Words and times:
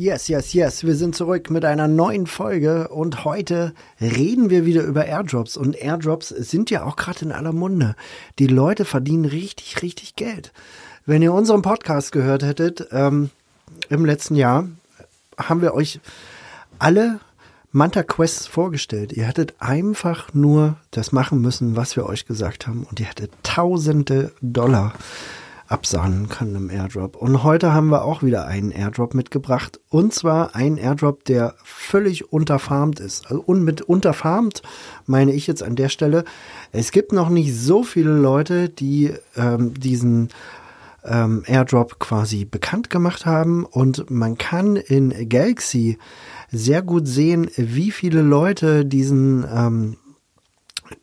Yes, 0.00 0.28
yes, 0.28 0.54
yes. 0.54 0.82
Wir 0.82 0.94
sind 0.94 1.14
zurück 1.14 1.50
mit 1.50 1.62
einer 1.62 1.86
neuen 1.86 2.26
Folge 2.26 2.88
und 2.88 3.26
heute 3.26 3.74
reden 4.00 4.48
wir 4.48 4.64
wieder 4.64 4.82
über 4.82 5.04
Airdrops. 5.04 5.58
Und 5.58 5.76
Airdrops 5.76 6.30
sind 6.30 6.70
ja 6.70 6.84
auch 6.84 6.96
gerade 6.96 7.26
in 7.26 7.32
aller 7.32 7.52
Munde. 7.52 7.94
Die 8.38 8.46
Leute 8.46 8.86
verdienen 8.86 9.26
richtig, 9.26 9.82
richtig 9.82 10.16
Geld. 10.16 10.54
Wenn 11.04 11.20
ihr 11.20 11.34
unseren 11.34 11.60
Podcast 11.60 12.12
gehört 12.12 12.42
hättet 12.42 12.88
ähm, 12.92 13.28
im 13.90 14.06
letzten 14.06 14.36
Jahr, 14.36 14.66
haben 15.36 15.60
wir 15.60 15.74
euch 15.74 16.00
alle 16.78 17.20
Manta 17.70 18.02
Quests 18.02 18.46
vorgestellt. 18.46 19.12
Ihr 19.12 19.26
hättet 19.26 19.52
einfach 19.58 20.32
nur 20.32 20.78
das 20.92 21.12
machen 21.12 21.42
müssen, 21.42 21.76
was 21.76 21.94
wir 21.96 22.06
euch 22.06 22.24
gesagt 22.24 22.66
haben. 22.66 22.84
Und 22.84 23.00
ihr 23.00 23.06
hättet 23.06 23.32
tausende 23.42 24.32
Dollar 24.40 24.94
absahnen 25.70 26.28
können 26.28 26.56
im 26.56 26.70
Airdrop. 26.70 27.16
Und 27.16 27.44
heute 27.44 27.72
haben 27.72 27.88
wir 27.88 28.04
auch 28.04 28.22
wieder 28.22 28.46
einen 28.46 28.72
Airdrop 28.72 29.14
mitgebracht. 29.14 29.80
Und 29.88 30.12
zwar 30.12 30.56
ein 30.56 30.76
Airdrop, 30.76 31.24
der 31.24 31.54
völlig 31.62 32.32
unterfarmt 32.32 32.98
ist. 32.98 33.30
Also, 33.30 33.40
und 33.42 33.62
mit 33.62 33.80
unterfarmt 33.80 34.62
meine 35.06 35.32
ich 35.32 35.46
jetzt 35.46 35.62
an 35.62 35.76
der 35.76 35.88
Stelle, 35.88 36.24
es 36.72 36.90
gibt 36.90 37.12
noch 37.12 37.28
nicht 37.28 37.56
so 37.56 37.84
viele 37.84 38.12
Leute, 38.12 38.68
die 38.68 39.14
ähm, 39.36 39.72
diesen 39.74 40.30
ähm, 41.04 41.44
Airdrop 41.46 42.00
quasi 42.00 42.44
bekannt 42.44 42.90
gemacht 42.90 43.24
haben. 43.24 43.64
Und 43.64 44.10
man 44.10 44.38
kann 44.38 44.74
in 44.74 45.28
Galaxy 45.28 45.98
sehr 46.50 46.82
gut 46.82 47.06
sehen, 47.06 47.48
wie 47.56 47.92
viele 47.92 48.22
Leute 48.22 48.84
diesen 48.84 49.46
ähm, 49.54 49.96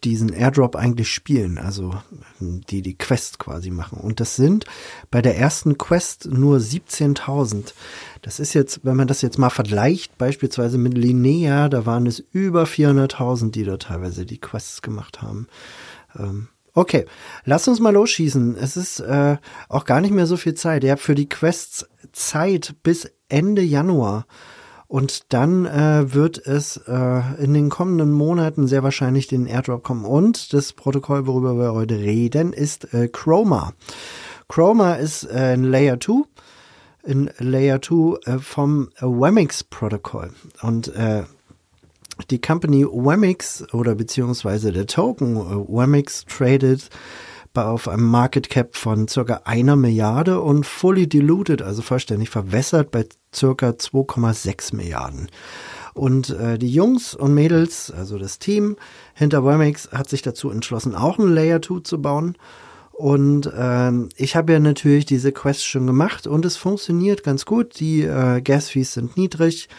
diesen 0.04 0.34
Airdrop 0.34 0.76
eigentlich 0.76 1.10
spielen, 1.10 1.58
also 1.58 1.94
die 2.40 2.82
die 2.82 2.98
Quest 2.98 3.40
quasi 3.40 3.72
machen. 3.72 4.00
Und 4.00 4.20
das 4.20 4.36
sind 4.36 4.66
bei 5.12 5.22
der 5.22 5.38
ersten 5.38 5.78
Quest 5.78 6.26
nur 6.26 6.58
17.000. 6.58 7.74
Das 8.22 8.40
ist 8.40 8.54
jetzt, 8.54 8.82
wenn 8.84 8.96
man 8.96 9.08
das 9.08 9.22
jetzt 9.22 9.38
mal 9.38 9.50
vergleicht, 9.50 10.18
beispielsweise 10.18 10.78
mit 10.78 10.98
Linnea, 10.98 11.70
da 11.70 11.86
waren 11.86 12.06
es 12.06 12.20
über 12.32 12.64
400.000, 12.64 13.52
die 13.52 13.64
da 13.64 13.78
teilweise 13.78 14.26
die 14.26 14.40
Quests 14.40 14.82
gemacht 14.82 15.22
haben. 15.22 15.48
Ähm, 16.18 16.50
okay, 16.74 17.06
lass 17.46 17.68
uns 17.68 17.80
mal 17.80 17.94
losschießen. 17.94 18.56
Es 18.58 18.78
ist 18.78 19.00
äh, 19.00 19.38
auch 19.70 19.86
gar 19.86 20.02
nicht 20.02 20.14
mehr 20.14 20.28
so 20.28 20.38
viel 20.38 20.54
Zeit. 20.54 20.84
Ihr 20.84 20.92
habt 20.92 21.02
für 21.02 21.16
die 21.16 21.30
Quests 21.30 21.88
Zeit 22.12 22.76
bis 22.84 23.12
Ende 23.30 23.62
Januar. 23.62 24.26
Und 24.88 25.34
dann 25.34 25.66
äh, 25.66 26.14
wird 26.14 26.38
es 26.38 26.78
äh, 26.88 27.44
in 27.44 27.54
den 27.54 27.70
kommenden 27.70 28.12
Monaten 28.14 28.68
sehr 28.68 28.84
wahrscheinlich 28.84 29.28
den 29.28 29.46
Airdrop 29.46 29.84
kommen. 29.84 30.06
Und 30.06 30.54
das 30.54 30.72
Protokoll, 30.72 31.28
worüber 31.28 31.58
wir 31.58 31.74
heute 31.74 31.98
reden, 31.98 32.54
ist 32.54 32.94
äh, 32.94 33.10
Chroma. 33.10 33.74
Chroma 34.48 34.94
ist 34.94 35.26
äh, 35.26 35.54
ein 35.56 35.64
Layer 35.64 36.00
2 36.00 36.24
in 37.04 37.30
Layer 37.40 37.82
2 37.82 38.20
äh, 38.26 38.40
vom 38.40 38.90
Wemix-Protokoll. 39.00 40.32
Und 40.62 40.88
äh, 40.96 41.24
die 42.30 42.42
Company 42.42 42.86
Wemix 42.86 43.66
oder 43.74 43.96
beziehungsweise 43.96 44.72
der 44.72 44.88
Token 44.88 45.36
äh, 45.36 45.68
Wemix 45.68 46.24
auf 47.66 47.88
einem 47.88 48.06
Market 48.06 48.50
Cap 48.50 48.76
von 48.76 49.08
circa 49.08 49.42
einer 49.46 49.76
Milliarde 49.76 50.40
und 50.40 50.66
fully 50.66 51.08
diluted, 51.08 51.62
also 51.62 51.82
vollständig 51.82 52.30
verwässert 52.30 52.92
bei 52.92 53.06
circa 53.34 53.70
2,6 53.70 54.76
Milliarden. 54.76 55.30
Und 55.94 56.30
äh, 56.30 56.60
die 56.60 56.72
Jungs 56.72 57.16
und 57.16 57.34
Mädels, 57.34 57.92
also 57.92 58.20
das 58.20 58.38
Team 58.38 58.78
hinter 59.16 59.44
Wemix, 59.44 59.90
hat 59.92 60.08
sich 60.08 60.22
dazu 60.22 60.52
entschlossen, 60.52 60.94
auch 60.94 61.18
ein 61.18 61.34
Layer 61.34 61.62
2 61.62 61.80
zu 61.82 62.02
bauen. 62.02 62.38
Und 62.92 63.52
ähm, 63.56 64.10
ich 64.16 64.36
habe 64.36 64.54
ja 64.54 64.60
natürlich 64.60 65.06
diese 65.06 65.32
Quest 65.32 65.66
schon 65.66 65.86
gemacht 65.86 66.26
und 66.26 66.46
es 66.46 66.58
funktioniert 66.58 67.24
ganz 67.24 67.46
gut. 67.46 67.80
Die 67.80 68.02
äh, 68.02 68.42
Gas 68.42 68.70
Fees 68.70 68.94
sind 68.94 69.18
niedrig. 69.18 69.70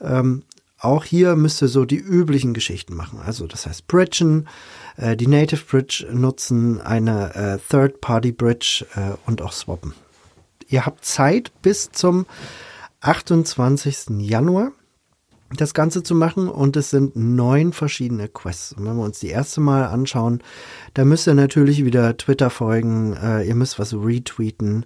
Ähm, 0.00 0.42
auch 0.84 1.04
hier 1.04 1.36
müsst 1.36 1.62
ihr 1.62 1.68
so 1.68 1.84
die 1.84 1.98
üblichen 1.98 2.54
Geschichten 2.54 2.94
machen. 2.94 3.20
Also 3.24 3.46
das 3.46 3.66
heißt 3.66 3.86
Bridgen, 3.86 4.48
äh, 4.96 5.16
die 5.16 5.26
Native 5.26 5.62
Bridge 5.64 6.06
nutzen, 6.12 6.80
eine 6.80 7.34
äh, 7.34 7.58
Third-Party 7.70 8.32
Bridge 8.32 8.86
äh, 8.94 9.16
und 9.26 9.42
auch 9.42 9.52
swappen. 9.52 9.94
Ihr 10.68 10.86
habt 10.86 11.04
Zeit 11.04 11.52
bis 11.62 11.90
zum 11.92 12.26
28. 13.00 14.20
Januar 14.20 14.72
das 15.56 15.74
Ganze 15.74 16.02
zu 16.02 16.14
machen 16.14 16.48
und 16.48 16.76
es 16.76 16.90
sind 16.90 17.16
neun 17.16 17.72
verschiedene 17.72 18.28
Quests. 18.28 18.72
Und 18.72 18.86
wenn 18.86 18.96
wir 18.96 19.04
uns 19.04 19.20
die 19.20 19.28
erste 19.28 19.60
Mal 19.60 19.84
anschauen, 19.84 20.42
da 20.94 21.04
müsst 21.04 21.28
ihr 21.28 21.34
natürlich 21.34 21.84
wieder 21.84 22.16
Twitter 22.16 22.50
folgen, 22.50 23.14
äh, 23.14 23.44
ihr 23.44 23.54
müsst 23.54 23.78
was 23.78 23.94
retweeten, 23.94 24.84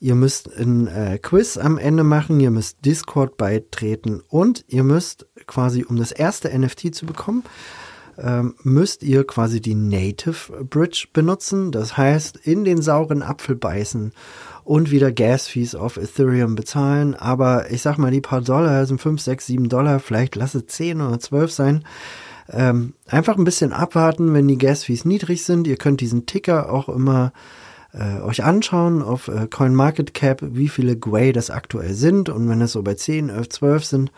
ihr 0.00 0.14
müsst 0.14 0.54
ein 0.56 0.86
äh, 0.86 1.18
Quiz 1.18 1.56
am 1.56 1.78
Ende 1.78 2.04
machen, 2.04 2.40
ihr 2.40 2.50
müsst 2.50 2.84
Discord 2.84 3.36
beitreten 3.36 4.22
und 4.28 4.64
ihr 4.68 4.84
müsst 4.84 5.26
quasi, 5.46 5.84
um 5.84 5.96
das 5.96 6.12
erste 6.12 6.56
NFT 6.56 6.94
zu 6.94 7.06
bekommen, 7.06 7.44
ähm, 8.18 8.54
müsst 8.62 9.02
ihr 9.02 9.24
quasi 9.24 9.60
die 9.60 9.74
Native 9.74 10.64
Bridge 10.64 11.08
benutzen. 11.12 11.72
Das 11.72 11.96
heißt, 11.96 12.36
in 12.36 12.64
den 12.64 12.82
sauren 12.82 13.22
Apfel 13.22 13.56
beißen 13.56 14.12
und 14.62 14.90
wieder 14.90 15.12
Gas 15.12 15.46
Fees 15.46 15.74
auf 15.74 15.96
Ethereum 15.96 16.54
bezahlen. 16.54 17.14
Aber 17.14 17.70
ich 17.70 17.82
sag 17.82 17.98
mal, 17.98 18.10
die 18.10 18.20
paar 18.20 18.40
Dollar 18.40 18.86
sind 18.86 19.00
5, 19.00 19.20
6, 19.20 19.46
7 19.46 19.68
Dollar, 19.68 20.00
vielleicht 20.00 20.36
lasse 20.36 20.66
10 20.66 21.00
oder 21.00 21.18
12 21.18 21.52
sein. 21.52 21.84
Ähm, 22.50 22.94
einfach 23.08 23.36
ein 23.36 23.44
bisschen 23.44 23.72
abwarten, 23.72 24.34
wenn 24.34 24.48
die 24.48 24.58
Gas 24.58 24.84
Fees 24.84 25.04
niedrig 25.04 25.44
sind. 25.44 25.66
Ihr 25.66 25.76
könnt 25.76 26.00
diesen 26.00 26.26
Ticker 26.26 26.70
auch 26.70 26.88
immer 26.88 27.32
äh, 27.96 28.20
euch 28.20 28.44
anschauen 28.44 29.02
auf 29.02 29.28
äh, 29.28 29.46
CoinMarketCap, 29.48 30.42
wie 30.42 30.68
viele 30.68 30.96
Gwei 30.96 31.32
das 31.32 31.50
aktuell 31.50 31.94
sind. 31.94 32.28
Und 32.28 32.48
wenn 32.48 32.60
es 32.60 32.72
so 32.72 32.82
bei 32.82 32.94
10, 32.94 33.28
11, 33.28 33.48
12 33.48 33.84
sind, 33.84 34.12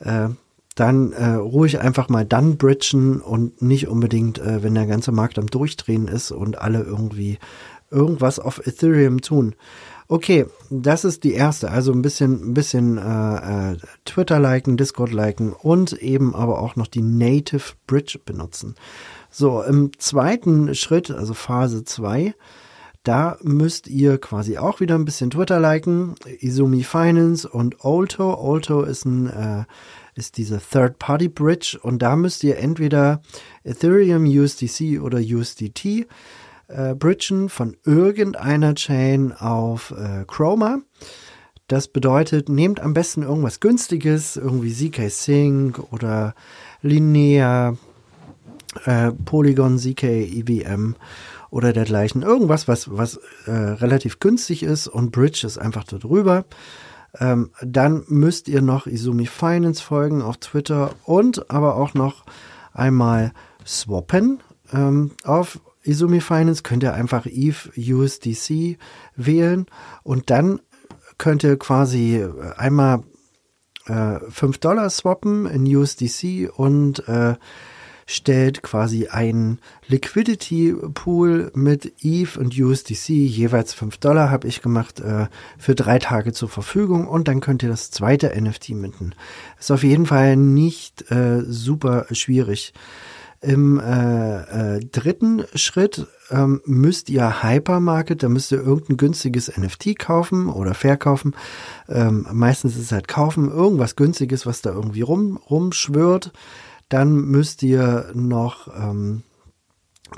äh, 0.00 0.28
dann 0.74 1.12
äh, 1.12 1.34
ruhig 1.34 1.80
einfach 1.80 2.08
mal 2.08 2.24
dann 2.24 2.56
bridgen 2.56 3.20
und 3.20 3.60
nicht 3.60 3.88
unbedingt, 3.88 4.38
äh, 4.38 4.62
wenn 4.62 4.74
der 4.74 4.86
ganze 4.86 5.12
Markt 5.12 5.38
am 5.38 5.46
Durchdrehen 5.46 6.08
ist 6.08 6.30
und 6.30 6.60
alle 6.60 6.82
irgendwie 6.82 7.38
irgendwas 7.90 8.38
auf 8.38 8.66
Ethereum 8.66 9.20
tun. 9.20 9.54
Okay, 10.08 10.46
das 10.70 11.04
ist 11.04 11.24
die 11.24 11.32
erste. 11.32 11.70
Also 11.70 11.92
ein 11.92 12.02
bisschen, 12.02 12.50
ein 12.50 12.54
bisschen 12.54 12.98
äh, 12.98 13.72
äh, 13.72 13.76
Twitter 14.04 14.38
liken, 14.38 14.76
Discord 14.76 15.12
liken 15.12 15.52
und 15.52 15.92
eben 15.94 16.34
aber 16.34 16.60
auch 16.60 16.76
noch 16.76 16.86
die 16.86 17.02
Native 17.02 17.74
Bridge 17.86 18.18
benutzen. 18.24 18.74
So, 19.30 19.62
im 19.62 19.98
zweiten 19.98 20.74
Schritt, 20.74 21.10
also 21.10 21.32
Phase 21.32 21.84
2, 21.84 22.34
da 23.02 23.36
müsst 23.42 23.88
ihr 23.88 24.18
quasi 24.18 24.58
auch 24.58 24.80
wieder 24.80 24.94
ein 24.94 25.04
bisschen 25.04 25.30
Twitter 25.30 25.58
liken. 25.58 26.14
Izumi 26.40 26.84
Finance 26.84 27.48
und 27.48 27.84
Alto. 27.84 28.34
Alto 28.34 28.82
ist 28.82 29.04
ein 29.04 29.28
äh, 29.28 29.64
ist 30.14 30.36
diese 30.36 30.60
Third-Party-Bridge 30.60 31.78
und 31.82 32.00
da 32.00 32.16
müsst 32.16 32.44
ihr 32.44 32.58
entweder 32.58 33.22
Ethereum, 33.64 34.24
USDC 34.24 35.00
oder 35.00 35.18
USDT 35.18 36.06
äh, 36.68 36.94
bridgen 36.94 37.48
von 37.48 37.76
irgendeiner 37.84 38.74
Chain 38.74 39.32
auf 39.32 39.92
äh, 39.92 40.24
Chroma. 40.26 40.80
Das 41.66 41.88
bedeutet, 41.88 42.48
nehmt 42.48 42.80
am 42.80 42.92
besten 42.92 43.22
irgendwas 43.22 43.60
günstiges, 43.60 44.36
irgendwie 44.36 44.72
ZK 44.72 45.08
Sync 45.10 45.92
oder 45.92 46.34
Linear, 46.82 47.78
äh, 48.84 49.12
Polygon 49.12 49.78
ZK 49.78 50.04
EVM 50.04 50.96
oder 51.52 51.74
dergleichen. 51.74 52.22
Irgendwas, 52.22 52.66
was, 52.66 52.96
was 52.96 53.20
äh, 53.44 53.50
relativ 53.50 54.20
günstig 54.20 54.62
ist 54.62 54.88
und 54.88 55.12
Bridge 55.12 55.46
ist 55.46 55.58
einfach 55.58 55.84
da 55.84 55.98
drüber. 55.98 56.46
Ähm, 57.20 57.50
dann 57.60 58.04
müsst 58.08 58.48
ihr 58.48 58.62
noch 58.62 58.86
Izumi 58.86 59.26
Finance 59.26 59.82
folgen 59.82 60.22
auf 60.22 60.38
Twitter 60.38 60.94
und 61.04 61.50
aber 61.50 61.76
auch 61.76 61.92
noch 61.92 62.24
einmal 62.72 63.32
swappen. 63.66 64.40
Ähm, 64.72 65.10
auf 65.24 65.60
Izumi 65.82 66.22
Finance 66.22 66.62
könnt 66.62 66.84
ihr 66.84 66.94
einfach 66.94 67.26
ETH 67.26 67.70
USDC 67.76 68.78
wählen 69.14 69.66
und 70.04 70.30
dann 70.30 70.60
könnt 71.18 71.44
ihr 71.44 71.58
quasi 71.58 72.26
einmal 72.56 73.02
äh, 73.88 74.20
5 74.30 74.56
Dollar 74.56 74.88
swappen 74.88 75.44
in 75.44 75.66
USDC 75.76 76.50
und 76.56 77.06
äh, 77.08 77.34
stellt 78.06 78.62
quasi 78.62 79.08
einen 79.08 79.58
Liquidity 79.86 80.74
Pool 80.94 81.50
mit 81.54 81.92
ETH 82.02 82.36
und 82.36 82.58
USDC, 82.58 83.08
jeweils 83.08 83.74
5 83.74 83.98
Dollar 83.98 84.30
habe 84.30 84.48
ich 84.48 84.62
gemacht, 84.62 85.00
äh, 85.00 85.26
für 85.58 85.74
drei 85.74 85.98
Tage 85.98 86.32
zur 86.32 86.48
Verfügung 86.48 87.06
und 87.06 87.28
dann 87.28 87.40
könnt 87.40 87.62
ihr 87.62 87.68
das 87.68 87.90
zweite 87.90 88.32
NFT 88.40 88.70
minten. 88.70 89.14
Ist 89.58 89.70
auf 89.70 89.82
jeden 89.82 90.06
Fall 90.06 90.36
nicht 90.36 91.10
äh, 91.10 91.42
super 91.42 92.06
schwierig. 92.10 92.72
Im 93.42 93.80
äh, 93.80 94.76
äh, 94.76 94.80
dritten 94.84 95.42
Schritt 95.56 96.06
ähm, 96.30 96.60
müsst 96.64 97.10
ihr 97.10 97.42
Hypermarket, 97.42 98.22
da 98.22 98.28
müsst 98.28 98.52
ihr 98.52 98.62
irgendein 98.62 98.96
günstiges 98.98 99.50
NFT 99.56 99.98
kaufen 99.98 100.48
oder 100.48 100.74
verkaufen. 100.74 101.34
Ähm, 101.88 102.24
meistens 102.30 102.76
ist 102.76 102.82
es 102.84 102.92
halt 102.92 103.08
kaufen, 103.08 103.50
irgendwas 103.50 103.96
günstiges, 103.96 104.46
was 104.46 104.62
da 104.62 104.70
irgendwie 104.70 105.00
rum, 105.00 105.38
rumschwört. 105.50 106.32
Dann 106.92 107.14
müsst 107.14 107.62
ihr 107.62 108.10
noch 108.12 108.68
ähm, 108.68 109.22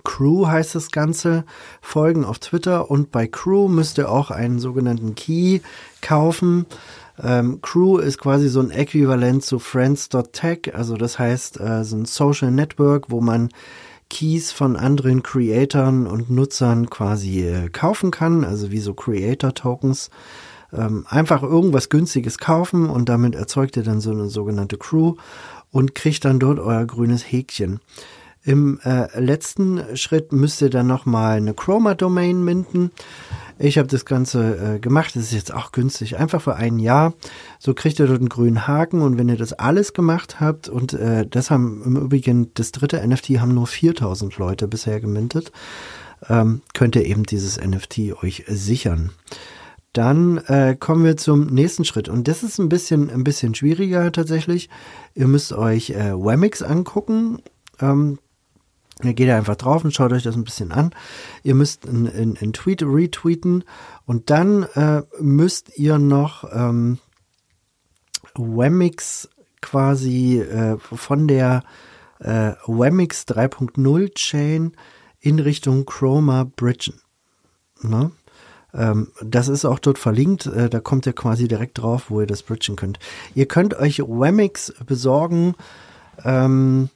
Crew 0.03 0.49
heißt 0.49 0.75
das 0.75 0.91
Ganze, 0.91 1.45
folgen 1.81 2.25
auf 2.25 2.41
Twitter 2.41 2.91
und 2.91 3.13
bei 3.13 3.29
Crew 3.29 3.69
müsst 3.69 3.97
ihr 3.99 4.11
auch 4.11 4.33
einen 4.33 4.59
sogenannten 4.59 5.15
Key 5.15 5.61
kaufen. 6.01 6.67
Ähm, 7.23 7.61
Crew 7.63 7.99
ist 7.99 8.19
quasi 8.19 8.49
so 8.49 8.59
ein 8.59 8.73
Äquivalent 8.73 9.45
zu 9.45 9.61
Friends.tech, 9.61 10.75
also 10.75 10.97
das 10.97 11.21
heißt 11.21 11.61
äh, 11.61 11.85
so 11.85 11.95
ein 11.95 12.07
Social 12.07 12.51
Network, 12.51 13.09
wo 13.09 13.21
man 13.21 13.51
Keys 14.11 14.51
von 14.51 14.75
anderen 14.75 15.23
Creatoren 15.23 16.09
und 16.09 16.29
Nutzern 16.29 16.91
quasi 16.91 17.43
äh, 17.47 17.69
kaufen 17.69 18.11
kann, 18.11 18.45
also 18.45 18.73
wie 18.73 18.81
so 18.81 18.95
Creator 18.95 19.55
Tokens. 19.55 20.11
Ähm, 20.73 21.07
einfach 21.09 21.45
irgendwas 21.45 21.89
günstiges 21.89 22.39
kaufen 22.39 22.91
und 22.91 23.09
damit 23.09 23.37
erzeugt 23.37 23.77
ihr 23.77 23.85
dann 23.85 24.01
so 24.01 24.11
eine 24.11 24.29
sogenannte 24.29 24.77
Crew 24.77 25.15
und 25.75 25.97
kriegt 25.97 26.25
dann 26.25 26.39
dort 26.39 26.61
euer 26.61 26.87
grünes 26.87 27.25
Häkchen. 27.25 27.81
Im 28.45 28.79
äh, 28.85 29.09
letzten 29.19 29.97
Schritt 29.97 30.33
müsst 30.33 30.63
ihr 30.63 30.71
dann 30.71 30.87
nochmal 30.87 31.39
eine 31.39 31.53
Chroma-Domain 31.53 32.45
minden. 32.45 32.93
Ich 33.59 33.77
habe 33.79 33.89
das 33.89 34.05
Ganze 34.05 34.77
äh, 34.77 34.79
gemacht. 34.79 35.17
Das 35.17 35.25
ist 35.25 35.33
jetzt 35.33 35.53
auch 35.53 35.73
günstig. 35.73 36.17
Einfach 36.17 36.41
für 36.41 36.55
ein 36.55 36.79
Jahr. 36.79 37.15
So 37.59 37.75
kriegt 37.75 37.99
ihr 37.99 38.07
dort 38.07 38.21
einen 38.21 38.29
grünen 38.29 38.69
Haken. 38.69 39.03
Und 39.03 39.19
wenn 39.19 39.29
ihr 39.29 39.37
das 39.37 39.53
alles 39.53 39.95
gemacht 39.95 40.39
habt, 40.39 40.69
und 40.69 40.93
äh, 40.93 41.27
das 41.27 41.51
haben 41.51 41.83
im 41.85 41.97
Übrigen, 41.97 42.53
das 42.55 42.71
dritte 42.71 43.05
NFT 43.05 43.41
haben 43.41 43.55
nur 43.55 43.67
4000 43.67 44.39
Leute 44.39 44.69
bisher 44.69 45.01
gemintet, 45.01 45.51
ähm, 46.29 46.63
könnt 46.73 46.95
ihr 46.95 47.05
eben 47.05 47.25
dieses 47.25 47.61
NFT 47.61 48.23
euch 48.23 48.45
sichern. 48.47 49.11
Dann 49.95 50.39
äh, 50.39 50.77
kommen 50.79 51.05
wir 51.05 51.17
zum 51.17 51.47
nächsten 51.47 51.85
Schritt. 51.85 52.09
Und 52.09 52.29
das 52.29 52.43
ist 52.43 52.59
ein 52.59 52.69
bisschen, 52.69 53.11
ein 53.11 53.25
bisschen 53.25 53.55
schwieriger 53.55 54.13
tatsächlich. 54.13 54.69
Ihr 55.15 55.29
müsst 55.29 55.53
euch 55.53 55.91
äh, 55.91 56.13
Wemix 56.13 56.63
angucken. 56.63 57.39
Ähm, 57.81 58.19
Ihr 59.03 59.15
geht 59.15 59.29
einfach 59.31 59.57
drauf 59.57 59.85
und 59.85 59.93
schaut 59.93 60.13
euch 60.13 60.23
das 60.23 60.37
ein 60.37 60.45
bisschen 60.45 60.71
an. 60.71 60.95
Ihr 61.43 61.57
müsst 61.57 61.89
einen 61.89 62.53
Tweet 62.53 62.83
retweeten 62.83 63.65
und 64.07 64.31
dann 64.31 64.63
äh, 64.75 65.03
müsst 65.19 65.77
ihr 65.77 65.99
noch 65.99 66.45
ähm, 66.53 66.99
Wemix 68.37 69.29
quasi 69.61 70.39
äh, 70.39 70.79
von 70.79 71.27
der 71.27 71.65
äh, 72.21 72.53
Wemix 72.67 73.23
3.0 73.23 74.15
Chain 74.15 74.77
in 75.19 75.41
Richtung 75.41 75.87
Chroma 75.87 76.45
bridgen. 76.45 77.01
Ne? 77.83 78.13
Ähm, 78.75 79.09
das 79.23 79.49
ist 79.49 79.65
auch 79.65 79.79
dort 79.79 79.99
verlinkt. 79.99 80.47
Äh, 80.47 80.69
da 80.69 80.81
kommt 80.81 81.07
ihr 81.07 81.13
quasi 81.13 81.49
direkt 81.49 81.79
drauf, 81.79 82.11
wo 82.11 82.21
ihr 82.21 82.27
das 82.27 82.43
bridgen 82.43 82.77
könnt. 82.77 82.99
Ihr 83.35 83.47
könnt 83.47 83.75
euch 83.75 84.01
Wemix 84.01 84.75
besorgen. 84.87 85.55
Ähm, 86.25 86.91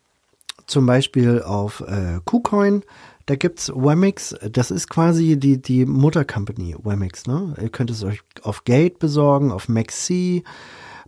zum 0.66 0.86
Beispiel 0.86 1.42
auf 1.42 1.80
äh, 1.80 2.20
KuCoin. 2.24 2.84
Da 3.26 3.36
gibt's 3.36 3.70
Wemix, 3.70 4.34
das 4.50 4.70
ist 4.70 4.88
quasi 4.88 5.38
die, 5.38 5.60
die 5.60 5.84
Muttercompany 5.84 6.76
Wemix. 6.82 7.26
Ne? 7.26 7.54
Ihr 7.60 7.68
könnt 7.68 7.90
es 7.90 8.02
euch 8.02 8.20
auf 8.42 8.64
Gate 8.64 8.98
besorgen, 8.98 9.52
auf 9.52 9.68
Maxi, 9.68 10.44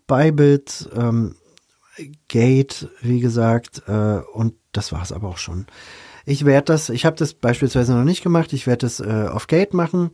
Bybit, 0.07 0.91
ähm, 0.95 1.37
Gate, 2.29 2.89
wie 3.01 3.21
gesagt, 3.21 3.83
äh, 3.87 4.21
und 4.33 4.55
das 4.73 4.93
war's 4.93 5.13
aber 5.13 5.29
auch 5.29 5.39
schon. 5.39 5.67
Ich 6.27 6.45
werde 6.45 6.67
das, 6.67 6.91
ich 6.91 7.07
habe 7.07 7.17
das 7.17 7.33
beispielsweise 7.33 7.95
noch 7.95 8.05
nicht 8.05 8.23
gemacht, 8.23 8.53
ich 8.53 8.67
werde 8.67 8.87
das 8.87 9.01
äh, 9.01 9.29
auf 9.31 9.47
Gate 9.47 9.73
machen 9.73 10.11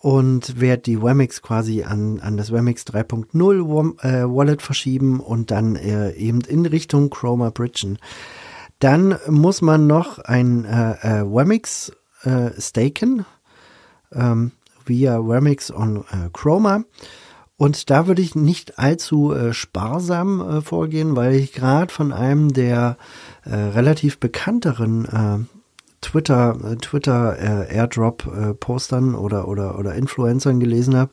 und 0.00 0.58
werde 0.58 0.82
die 0.82 1.02
Wemix 1.02 1.42
quasi 1.42 1.82
an, 1.82 2.20
an 2.20 2.38
das 2.38 2.50
Wemix 2.52 2.84
3.0 2.84 4.02
äh, 4.02 4.24
Wallet 4.24 4.62
verschieben 4.62 5.20
und 5.20 5.50
dann 5.50 5.76
äh, 5.76 6.12
eben 6.12 6.40
in 6.40 6.64
Richtung 6.64 7.10
Chroma 7.10 7.50
bridgen. 7.50 7.98
Dann 8.78 9.18
muss 9.28 9.60
man 9.60 9.86
noch 9.86 10.18
ein 10.18 10.64
äh, 10.64 10.92
äh, 11.02 11.22
Wemix 11.24 11.92
äh, 12.22 12.50
staken 12.58 13.26
ähm, 14.10 14.52
via 14.86 15.18
Wemix 15.18 15.70
on 15.70 15.98
äh, 15.98 16.30
Chroma. 16.32 16.84
Und 17.58 17.90
da 17.90 18.06
würde 18.06 18.22
ich 18.22 18.34
nicht 18.34 18.78
allzu 18.78 19.34
äh, 19.34 19.52
sparsam 19.52 20.40
äh, 20.40 20.60
vorgehen, 20.62 21.14
weil 21.14 21.34
ich 21.34 21.52
gerade 21.52 21.92
von 21.92 22.14
einem 22.14 22.54
der 22.54 22.96
äh, 23.44 23.54
relativ 23.54 24.18
bekannteren 24.18 25.04
äh, 25.04 25.59
Twitter, 26.00 26.56
äh, 26.64 26.76
Twitter 26.76 27.38
äh, 27.38 27.74
Airdrop 27.74 28.26
äh, 28.26 28.54
Postern 28.54 29.14
oder, 29.14 29.48
oder, 29.48 29.78
oder 29.78 29.94
Influencern 29.94 30.58
gelesen 30.58 30.96
habe, 30.96 31.10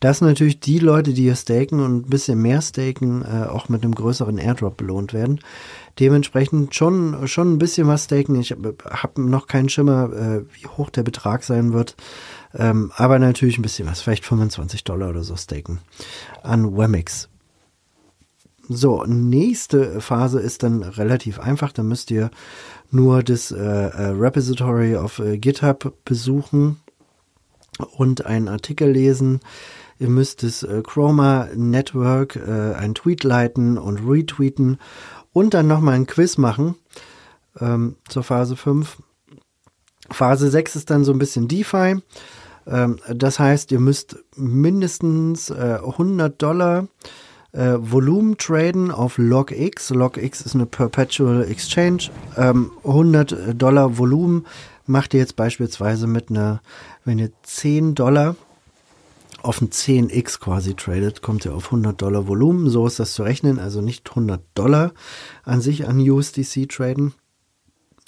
dass 0.00 0.20
natürlich 0.20 0.60
die 0.60 0.78
Leute, 0.78 1.12
die 1.12 1.22
hier 1.22 1.34
staken 1.34 1.80
und 1.80 2.06
ein 2.06 2.10
bisschen 2.10 2.40
mehr 2.40 2.62
staken, 2.62 3.22
äh, 3.22 3.48
auch 3.48 3.68
mit 3.68 3.82
einem 3.82 3.94
größeren 3.94 4.38
Airdrop 4.38 4.76
belohnt 4.76 5.12
werden. 5.12 5.40
Dementsprechend 5.98 6.74
schon, 6.74 7.26
schon 7.26 7.54
ein 7.54 7.58
bisschen 7.58 7.88
was 7.88 8.04
staken. 8.04 8.40
Ich 8.40 8.52
habe 8.52 8.76
hab 8.84 9.18
noch 9.18 9.48
keinen 9.48 9.68
Schimmer, 9.68 10.12
äh, 10.12 10.42
wie 10.52 10.66
hoch 10.66 10.90
der 10.90 11.02
Betrag 11.02 11.42
sein 11.42 11.72
wird. 11.72 11.96
Ähm, 12.54 12.92
aber 12.94 13.18
natürlich 13.18 13.58
ein 13.58 13.62
bisschen 13.62 13.88
was, 13.88 14.00
vielleicht 14.00 14.24
25 14.24 14.84
Dollar 14.84 15.10
oder 15.10 15.24
so 15.24 15.36
staken 15.36 15.80
an 16.42 16.76
Wemix. 16.76 17.28
So, 18.70 19.04
nächste 19.04 20.02
Phase 20.02 20.40
ist 20.40 20.62
dann 20.62 20.82
relativ 20.82 21.40
einfach. 21.40 21.72
Da 21.72 21.82
müsst 21.82 22.10
ihr 22.10 22.30
nur 22.90 23.22
das 23.22 23.50
äh, 23.50 23.56
äh, 23.56 24.08
Repository 24.08 24.96
auf 24.96 25.20
äh, 25.20 25.38
GitHub 25.38 25.94
besuchen 26.04 26.78
und 27.96 28.26
einen 28.26 28.48
Artikel 28.48 28.90
lesen. 28.90 29.40
Ihr 29.98 30.10
müsst 30.10 30.42
das 30.42 30.64
äh, 30.64 30.82
Chroma 30.82 31.48
Network 31.54 32.36
äh, 32.36 32.74
einen 32.74 32.94
Tweet 32.94 33.24
leiten 33.24 33.78
und 33.78 34.06
retweeten 34.06 34.78
und 35.32 35.54
dann 35.54 35.66
nochmal 35.66 35.94
ein 35.94 36.06
Quiz 36.06 36.36
machen 36.36 36.74
ähm, 37.60 37.96
zur 38.06 38.22
Phase 38.22 38.54
5. 38.54 38.98
Phase 40.10 40.50
6 40.50 40.76
ist 40.76 40.90
dann 40.90 41.04
so 41.04 41.12
ein 41.12 41.18
bisschen 41.18 41.48
DeFi. 41.48 42.02
Ähm, 42.66 42.98
das 43.08 43.38
heißt, 43.38 43.72
ihr 43.72 43.80
müsst 43.80 44.16
mindestens 44.36 45.48
äh, 45.48 45.78
100 45.82 46.40
Dollar 46.40 46.86
äh, 47.52 47.76
Volumen 47.78 48.36
traden 48.36 48.90
auf 48.90 49.18
LogX. 49.18 49.90
LogX 49.90 50.40
ist 50.42 50.54
eine 50.54 50.66
Perpetual 50.66 51.44
Exchange. 51.44 52.10
Ähm, 52.36 52.72
100 52.84 53.60
Dollar 53.60 53.98
Volumen 53.98 54.46
macht 54.86 55.14
ihr 55.14 55.20
jetzt 55.20 55.36
beispielsweise 55.36 56.06
mit 56.06 56.30
einer, 56.30 56.60
wenn 57.04 57.18
ihr 57.18 57.30
10 57.42 57.94
Dollar 57.94 58.36
auf 59.42 59.60
ein 59.60 59.70
10x 59.70 60.40
quasi 60.40 60.74
tradet, 60.74 61.22
kommt 61.22 61.44
ihr 61.44 61.54
auf 61.54 61.66
100 61.66 62.00
Dollar 62.00 62.26
Volumen. 62.26 62.68
So 62.70 62.86
ist 62.86 62.98
das 62.98 63.12
zu 63.12 63.22
rechnen, 63.22 63.58
also 63.58 63.80
nicht 63.80 64.08
100 64.08 64.42
Dollar 64.54 64.92
an 65.44 65.60
sich 65.60 65.86
an 65.86 65.98
USDC 65.98 66.68
traden. 66.68 67.14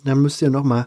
Dann 0.04 0.20
müsst 0.20 0.42
ihr 0.42 0.50
nochmal 0.50 0.86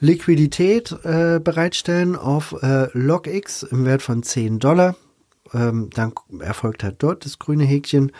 Liquidität 0.00 0.92
äh, 1.04 1.40
bereitstellen 1.42 2.16
auf 2.16 2.54
äh, 2.62 2.88
LogX 2.92 3.62
im 3.62 3.84
Wert 3.84 4.02
von 4.02 4.22
10 4.22 4.58
Dollar. 4.58 4.96
Ähm, 5.54 5.90
dann 5.94 6.12
erfolgt 6.40 6.84
halt 6.84 6.96
dort 6.98 7.24
das 7.24 7.38
grüne 7.38 7.64
Häkchen. 7.64 8.12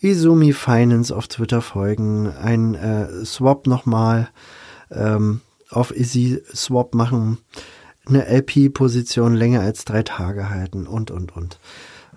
Izumi 0.00 0.52
Finance 0.52 1.14
auf 1.14 1.28
Twitter 1.28 1.60
folgen, 1.60 2.28
ein 2.28 2.74
äh, 2.74 3.24
Swap 3.24 3.66
nochmal 3.66 4.28
ähm, 4.90 5.40
auf 5.70 5.94
Easy 5.94 6.42
Swap 6.54 6.94
machen 6.94 7.38
eine 8.08 8.26
LP-Position 8.26 9.34
länger 9.34 9.60
als 9.60 9.84
drei 9.84 10.02
Tage 10.02 10.50
halten 10.50 10.86
und, 10.86 11.10
und, 11.10 11.36
und. 11.36 11.58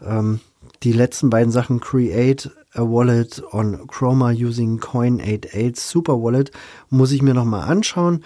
Ähm, 0.02 0.40
die 0.84 0.94
letzten 0.94 1.30
beiden 1.30 1.52
Sachen, 1.52 1.80
Create 1.80 2.52
a 2.74 2.82
Wallet 2.82 3.42
on 3.52 3.88
Chroma 3.88 4.32
using 4.32 4.80
Coin88 4.80 5.78
Super 5.80 6.22
Wallet, 6.22 6.52
muss 6.90 7.12
ich 7.12 7.22
mir 7.22 7.34
nochmal 7.34 7.70
anschauen. 7.70 8.24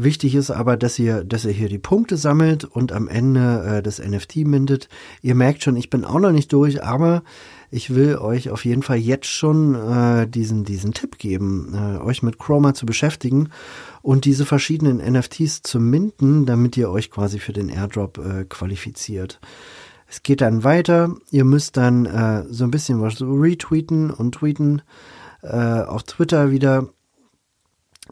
Wichtig 0.00 0.36
ist 0.36 0.52
aber, 0.52 0.76
dass 0.76 0.96
ihr, 1.00 1.24
dass 1.24 1.44
ihr 1.44 1.50
hier 1.50 1.68
die 1.68 1.80
Punkte 1.80 2.16
sammelt 2.16 2.64
und 2.64 2.92
am 2.92 3.08
Ende 3.08 3.78
äh, 3.78 3.82
das 3.82 3.98
NFT 3.98 4.46
mintet. 4.46 4.88
Ihr 5.22 5.34
merkt 5.34 5.64
schon, 5.64 5.76
ich 5.76 5.90
bin 5.90 6.04
auch 6.04 6.20
noch 6.20 6.30
nicht 6.30 6.52
durch, 6.52 6.84
aber 6.84 7.24
ich 7.72 7.92
will 7.94 8.16
euch 8.16 8.50
auf 8.50 8.64
jeden 8.64 8.84
Fall 8.84 8.98
jetzt 8.98 9.26
schon 9.26 9.74
äh, 9.74 10.28
diesen, 10.28 10.62
diesen 10.64 10.94
Tipp 10.94 11.18
geben, 11.18 11.74
äh, 11.74 11.98
euch 11.98 12.22
mit 12.22 12.38
Chroma 12.38 12.74
zu 12.74 12.86
beschäftigen 12.86 13.50
und 14.00 14.24
diese 14.24 14.46
verschiedenen 14.46 14.98
NFTs 14.98 15.62
zu 15.62 15.80
minden, 15.80 16.46
damit 16.46 16.76
ihr 16.76 16.90
euch 16.90 17.10
quasi 17.10 17.40
für 17.40 17.52
den 17.52 17.68
Airdrop 17.68 18.18
äh, 18.18 18.44
qualifiziert. 18.44 19.40
Es 20.08 20.22
geht 20.22 20.40
dann 20.40 20.64
weiter. 20.64 21.14
Ihr 21.30 21.44
müsst 21.44 21.76
dann 21.76 22.06
äh, 22.06 22.44
so 22.48 22.64
ein 22.64 22.70
bisschen 22.70 23.00
was 23.00 23.20
retweeten 23.20 24.10
und 24.10 24.36
tweeten. 24.36 24.82
Äh, 25.42 25.82
auf 25.82 26.02
Twitter 26.04 26.50
wieder 26.50 26.88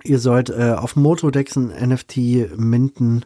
Ihr 0.05 0.19
sollt 0.19 0.51
äh, 0.51 0.75
auf 0.77 0.97
Motodex 0.97 1.57
ein 1.57 1.69
NFT 1.69 2.57
minten 2.57 3.25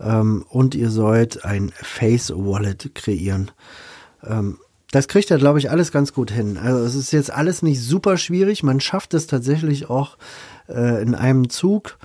ähm, 0.00 0.44
und 0.48 0.74
ihr 0.74 0.90
sollt 0.90 1.44
ein 1.44 1.72
Face 1.74 2.32
Wallet 2.34 2.94
kreieren. 2.94 3.50
Ähm, 4.24 4.58
das 4.92 5.08
kriegt 5.08 5.30
er, 5.30 5.38
glaube 5.38 5.58
ich, 5.58 5.70
alles 5.70 5.90
ganz 5.90 6.12
gut 6.12 6.30
hin. 6.30 6.58
Also 6.58 6.84
es 6.84 6.94
ist 6.94 7.12
jetzt 7.12 7.32
alles 7.32 7.62
nicht 7.62 7.82
super 7.82 8.16
schwierig. 8.16 8.62
Man 8.62 8.80
schafft 8.80 9.14
es 9.14 9.26
tatsächlich 9.26 9.90
auch 9.90 10.16
äh, 10.68 11.02
in 11.02 11.14
einem 11.14 11.50
Zug. 11.50 11.98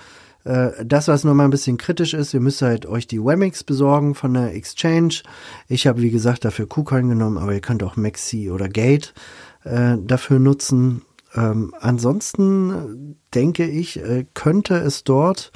Äh, 0.43 0.85
das, 0.85 1.07
was 1.07 1.23
nur 1.23 1.33
mal 1.33 1.45
ein 1.45 1.51
bisschen 1.51 1.77
kritisch 1.77 2.13
ist, 2.13 2.33
ihr 2.33 2.39
müsst 2.39 2.61
halt 2.61 2.85
euch 2.85 3.07
die 3.07 3.23
Wemix 3.23 3.63
besorgen 3.63 4.15
von 4.15 4.33
der 4.33 4.53
Exchange. 4.55 5.21
Ich 5.67 5.87
habe, 5.87 6.01
wie 6.01 6.11
gesagt, 6.11 6.45
dafür 6.45 6.67
KuCoin 6.67 7.09
genommen, 7.09 7.37
aber 7.37 7.53
ihr 7.53 7.61
könnt 7.61 7.83
auch 7.83 7.95
Maxi 7.95 8.49
oder 8.49 8.69
Gate 8.69 9.13
äh, 9.63 9.97
dafür 9.99 10.39
nutzen. 10.39 11.03
Ähm, 11.35 11.73
ansonsten 11.79 13.17
denke 13.33 13.65
ich, 13.65 13.99
äh, 13.99 14.25
könnte 14.33 14.75
es 14.75 15.03
dort 15.03 15.51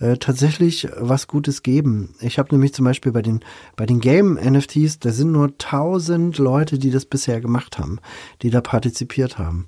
äh, 0.00 0.16
tatsächlich 0.16 0.88
was 0.96 1.28
Gutes 1.28 1.62
geben. 1.62 2.14
Ich 2.20 2.38
habe 2.38 2.48
nämlich 2.52 2.74
zum 2.74 2.86
Beispiel 2.86 3.12
bei 3.12 3.22
den, 3.22 3.40
bei 3.76 3.86
den 3.86 4.00
Game-NFTs, 4.00 4.98
da 4.98 5.12
sind 5.12 5.32
nur 5.32 5.48
1000 5.48 6.38
Leute, 6.38 6.78
die 6.78 6.90
das 6.90 7.04
bisher 7.04 7.40
gemacht 7.40 7.78
haben, 7.78 7.98
die 8.42 8.50
da 8.50 8.60
partizipiert 8.60 9.38
haben. 9.38 9.66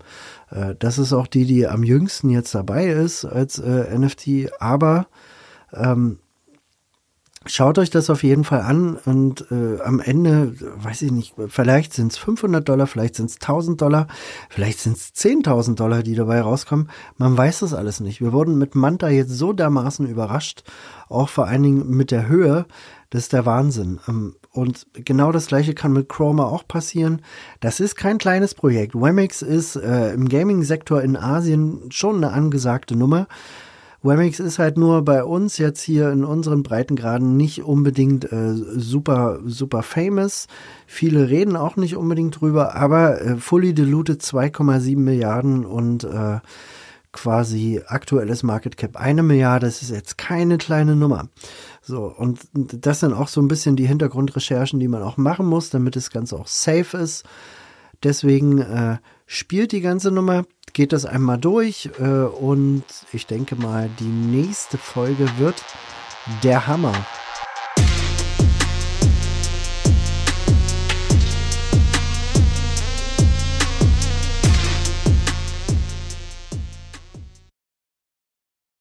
Äh, 0.51 0.75
das 0.79 0.99
ist 0.99 1.13
auch 1.13 1.27
die, 1.27 1.45
die 1.45 1.67
am 1.67 1.85
jüngsten 1.85 2.31
jetzt 2.31 2.55
dabei 2.55 2.89
ist 2.89 3.25
als 3.25 3.59
äh, 3.59 3.97
NFT, 3.97 4.51
aber 4.59 5.07
ähm, 5.73 6.19
Schaut 7.47 7.79
euch 7.79 7.91
das 7.91 8.09
auf 8.09 8.23
jeden 8.23 8.45
Fall 8.45 8.61
an 8.61 8.97
und 8.97 9.47
äh, 9.51 9.81
am 9.83 10.01
Ende, 10.01 10.55
weiß 10.77 11.03
ich 11.03 11.11
nicht, 11.11 11.35
vielleicht 11.49 11.93
sind 11.93 12.13
es 12.13 12.19
500 12.19 12.69
Dollar, 12.69 12.87
vielleicht 12.87 13.17
sind 13.17 13.31
es 13.31 13.37
1000 13.37 13.81
Dollar, 13.81 14.07
vielleicht 14.49 14.79
sind 14.79 14.97
es 14.97 15.13
10.000 15.15 15.75
Dollar, 15.75 16.03
die 16.03 16.15
dabei 16.15 16.41
rauskommen. 16.41 16.89
Man 17.17 17.37
weiß 17.37 17.61
das 17.61 17.75
alles 17.75 18.01
nicht. 18.01 18.21
Wir 18.21 18.33
wurden 18.33 18.59
mit 18.59 18.75
Manta 18.75 19.09
jetzt 19.09 19.31
so 19.31 19.53
dermaßen 19.53 20.07
überrascht, 20.07 20.63
auch 21.09 21.29
vor 21.29 21.47
allen 21.47 21.63
Dingen 21.63 21.91
mit 21.91 22.11
der 22.11 22.29
Höhe. 22.29 22.67
Das 23.11 23.25
ist 23.25 23.33
der 23.33 23.45
Wahnsinn. 23.45 24.01
Ähm, 24.09 24.37
und 24.53 24.87
genau 24.93 25.33
das 25.33 25.47
gleiche 25.47 25.75
kann 25.75 25.93
mit 25.93 26.09
Chroma 26.09 26.45
auch 26.45 26.67
passieren. 26.69 27.23
Das 27.61 27.81
ist 27.81 27.97
kein 27.97 28.19
kleines 28.19 28.55
Projekt. 28.55 28.95
Wemex 28.95 29.43
ist 29.43 29.77
äh, 29.77 30.13
im 30.13 30.29
Gaming-Sektor 30.29 31.03
in 31.03 31.17
Asien 31.17 31.91
schon 31.91 32.17
eine 32.17 32.33
angesagte 32.33 32.95
Nummer. 32.95 33.27
Wemix 34.03 34.41
ist 34.41 34.59
halt 34.59 34.77
nur 34.77 35.03
bei 35.05 35.23
uns 35.23 35.59
jetzt 35.59 35.81
hier 35.81 36.11
in 36.11 36.25
unseren 36.25 36.63
Breitengraden 36.63 37.37
nicht 37.37 37.63
unbedingt 37.63 38.31
äh, 38.33 38.55
super, 38.55 39.39
super 39.45 39.83
famous. 39.83 40.49
Viele 40.87 41.29
reden 41.29 41.57
auch 41.57 41.77
nicht 41.77 41.97
unbedingt 41.97 42.41
drüber, 42.41 42.75
aber 42.75 43.21
äh, 43.21 43.37
fully 43.37 43.75
diluted 43.75 44.21
2,7 44.21 44.99
Milliarden 44.99 45.65
und 45.65 46.03
äh, 46.05 46.41
quasi 47.13 47.81
aktuelles 47.87 48.43
Market 48.43 48.77
Cap 48.77 48.97
eine 48.97 49.23
Milliarde, 49.23 49.67
das 49.67 49.83
ist 49.83 49.91
jetzt 49.91 50.19
keine 50.19 50.59
kleine 50.59 50.97
Nummer. 50.97 51.29
So, 51.83 52.05
und 52.05 52.41
das 52.55 53.01
sind 53.01 53.13
auch 53.13 53.29
so 53.29 53.41
ein 53.41 53.49
bisschen 53.49 53.77
die 53.77 53.87
Hintergrundrecherchen, 53.87 54.81
die 54.81 54.89
man 54.89 55.03
auch 55.03 55.19
machen 55.19 55.47
muss, 55.47 55.71
damit 55.71 55.95
das 55.95 56.11
Ganze 56.11 56.37
auch 56.37 56.47
safe 56.47 56.97
ist. 56.97 57.25
Deswegen 58.03 58.59
äh, 58.59 58.97
spielt 59.27 59.73
die 59.73 59.81
ganze 59.81 60.11
Nummer 60.11 60.45
geht 60.73 60.93
das 60.93 61.05
einmal 61.05 61.39
durch 61.39 61.91
äh, 61.99 62.05
und 62.05 62.85
ich 63.13 63.27
denke 63.27 63.57
mal, 63.57 63.91
die 64.01 64.05
nächste 64.05 64.79
Folge 64.79 65.29
wird 65.39 65.63
der 66.43 66.67
Hammer. 66.67 66.95